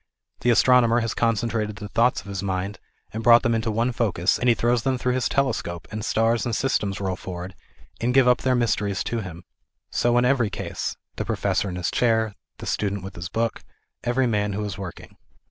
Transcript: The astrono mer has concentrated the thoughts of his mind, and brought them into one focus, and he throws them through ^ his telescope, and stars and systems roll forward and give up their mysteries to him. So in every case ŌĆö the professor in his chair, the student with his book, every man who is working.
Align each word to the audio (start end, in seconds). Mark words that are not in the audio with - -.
The 0.39 0.49
astrono 0.49 0.89
mer 0.89 1.01
has 1.01 1.13
concentrated 1.13 1.75
the 1.75 1.87
thoughts 1.87 2.21
of 2.21 2.25
his 2.27 2.41
mind, 2.41 2.79
and 3.13 3.21
brought 3.23 3.43
them 3.43 3.53
into 3.53 3.69
one 3.69 3.91
focus, 3.91 4.39
and 4.39 4.49
he 4.49 4.55
throws 4.55 4.81
them 4.81 4.97
through 4.97 5.11
^ 5.11 5.13
his 5.13 5.29
telescope, 5.29 5.87
and 5.91 6.03
stars 6.03 6.43
and 6.43 6.55
systems 6.55 6.99
roll 6.99 7.15
forward 7.15 7.53
and 8.01 8.11
give 8.11 8.27
up 8.27 8.39
their 8.41 8.55
mysteries 8.55 9.03
to 9.03 9.19
him. 9.19 9.43
So 9.91 10.17
in 10.17 10.25
every 10.25 10.49
case 10.49 10.95
ŌĆö 10.95 11.15
the 11.17 11.25
professor 11.25 11.69
in 11.69 11.75
his 11.75 11.91
chair, 11.91 12.33
the 12.57 12.65
student 12.65 13.03
with 13.03 13.13
his 13.15 13.29
book, 13.29 13.61
every 14.03 14.25
man 14.25 14.53
who 14.53 14.63
is 14.65 14.75
working. 14.75 15.17